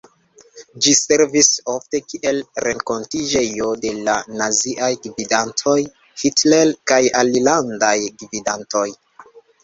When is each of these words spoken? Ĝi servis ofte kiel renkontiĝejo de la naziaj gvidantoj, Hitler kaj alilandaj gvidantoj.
Ĝi 0.83 0.91
servis 0.99 1.47
ofte 1.73 1.99
kiel 2.13 2.39
renkontiĝejo 2.63 3.67
de 3.83 3.91
la 4.07 4.15
naziaj 4.39 4.89
gvidantoj, 5.03 5.75
Hitler 6.23 6.73
kaj 6.93 6.99
alilandaj 7.21 7.93
gvidantoj. 8.23 8.87